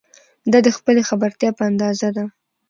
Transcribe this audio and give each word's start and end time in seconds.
دا 0.51 0.59
د 0.65 0.69
خپلې 0.77 1.01
خبرتیا 1.09 1.49
په 1.57 1.63
اندازه 1.69 2.09
ده. 2.15 2.23